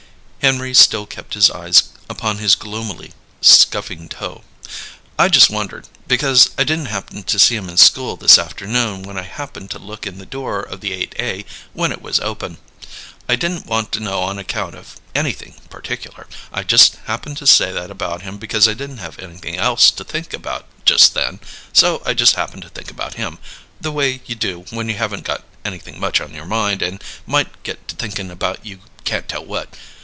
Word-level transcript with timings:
Henry 0.41 0.73
still 0.73 1.05
kept 1.05 1.35
his 1.35 1.51
eyes 1.51 1.83
upon 2.09 2.39
his 2.39 2.55
gloomily 2.55 3.13
scuffing 3.41 4.09
toe. 4.09 4.41
"I 5.19 5.27
just 5.27 5.51
wondered, 5.51 5.87
because 6.07 6.49
I 6.57 6.63
didn't 6.63 6.87
happen 6.87 7.21
to 7.21 7.37
see 7.37 7.55
him 7.55 7.69
in 7.69 7.77
school 7.77 8.15
this 8.17 8.39
afternoon 8.39 9.03
when 9.03 9.19
I 9.19 9.21
happened 9.21 9.69
to 9.69 9.77
look 9.77 10.07
in 10.07 10.17
the 10.17 10.25
door 10.25 10.61
of 10.63 10.81
the 10.81 10.93
Eight 10.93 11.13
A 11.19 11.45
when 11.73 11.91
it 11.91 12.01
was 12.01 12.19
open. 12.21 12.57
I 13.29 13.35
didn't 13.35 13.67
want 13.67 13.91
to 13.91 13.99
know 13.99 14.21
on 14.23 14.39
account 14.39 14.73
of 14.73 14.95
anything 15.13 15.61
particular. 15.69 16.25
I 16.51 16.63
just 16.63 16.95
happened 17.05 17.37
to 17.37 17.45
say 17.45 17.71
that 17.73 17.91
about 17.91 18.23
him 18.23 18.39
because 18.39 18.67
I 18.67 18.73
didn't 18.73 18.97
have 18.97 19.19
anything 19.19 19.57
else 19.57 19.91
to 19.91 20.03
think 20.03 20.33
about 20.33 20.65
just 20.85 21.13
then, 21.13 21.39
so 21.71 22.01
I 22.03 22.15
just 22.15 22.33
happened 22.33 22.63
to 22.63 22.69
think 22.69 22.89
about 22.89 23.13
him, 23.13 23.37
the 23.79 23.91
way 23.91 24.21
you 24.25 24.33
do 24.33 24.65
when 24.71 24.89
you 24.89 24.95
haven't 24.95 25.23
got 25.23 25.43
anything 25.63 25.99
much 25.99 26.19
on 26.19 26.33
your 26.33 26.45
mind 26.47 26.81
and 26.81 26.99
might 27.27 27.61
get 27.61 27.87
to 27.89 27.95
thinkin' 27.95 28.31
about 28.31 28.65
you 28.65 28.79
can't 29.05 29.29
tell 29.29 29.45
what. 29.45 29.77